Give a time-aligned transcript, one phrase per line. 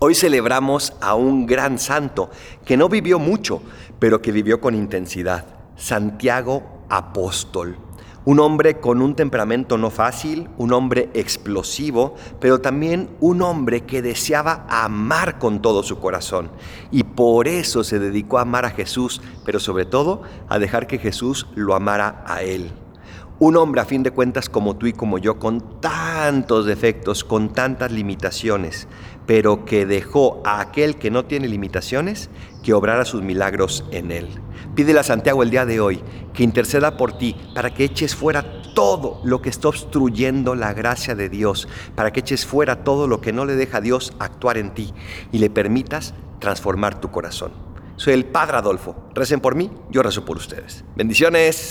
[0.00, 2.30] Hoy celebramos a un gran santo
[2.64, 3.60] que no vivió mucho,
[3.98, 7.76] pero que vivió con intensidad, Santiago Apóstol.
[8.24, 14.00] Un hombre con un temperamento no fácil, un hombre explosivo, pero también un hombre que
[14.00, 16.52] deseaba amar con todo su corazón.
[16.92, 20.98] Y por eso se dedicó a amar a Jesús, pero sobre todo a dejar que
[20.98, 22.70] Jesús lo amara a él.
[23.40, 25.80] Un hombre a fin de cuentas como tú y como yo, con
[26.18, 28.88] tantos defectos, con tantas limitaciones,
[29.24, 32.28] pero que dejó a aquel que no tiene limitaciones
[32.64, 34.26] que obrara sus milagros en él.
[34.74, 36.02] Pídele a Santiago el día de hoy
[36.34, 41.14] que interceda por ti para que eches fuera todo lo que está obstruyendo la gracia
[41.14, 44.58] de Dios, para que eches fuera todo lo que no le deja a Dios actuar
[44.58, 44.92] en ti
[45.30, 47.52] y le permitas transformar tu corazón.
[47.94, 48.96] Soy el Padre Adolfo.
[49.14, 50.84] Recen por mí, yo rezo por ustedes.
[50.96, 51.66] Bendiciones.